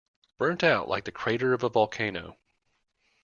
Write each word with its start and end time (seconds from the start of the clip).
Burnt 0.39 0.63
out 0.63 0.87
like 0.87 1.03
the 1.05 1.11
crater 1.11 1.53
of 1.53 1.61
a 1.61 1.69
volcano. 1.69 2.35